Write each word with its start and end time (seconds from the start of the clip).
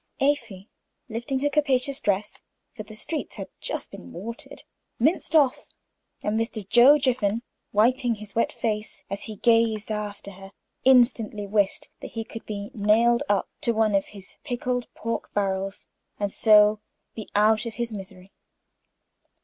Afy, 0.19 0.67
lifting 1.09 1.41
her 1.41 1.49
capacious 1.51 1.99
dress, 1.99 2.41
for 2.73 2.81
the 2.81 2.95
streets 2.95 3.35
had 3.35 3.49
just 3.59 3.91
been 3.91 4.11
watered, 4.11 4.63
minced 4.97 5.35
off. 5.35 5.67
And 6.23 6.39
Mr. 6.39 6.67
Joe 6.67 6.97
Jiffin, 6.97 7.43
wiping 7.71 8.15
his 8.15 8.33
wet 8.33 8.51
face 8.51 9.03
as 9.11 9.25
he 9.25 9.35
gazed 9.35 9.91
after 9.91 10.31
her, 10.31 10.53
instantly 10.83 11.45
wished 11.45 11.89
that 11.99 12.13
he 12.13 12.23
could 12.23 12.47
be 12.47 12.71
nailed 12.73 13.21
up 13.29 13.47
in 13.63 13.75
one 13.75 13.93
of 13.93 14.05
his 14.05 14.37
pickled 14.43 14.91
pork 14.95 15.31
barrels, 15.35 15.85
and 16.19 16.33
so 16.33 16.79
be 17.13 17.29
out 17.35 17.67
of 17.67 17.75
his 17.75 17.93
misery. 17.93 18.31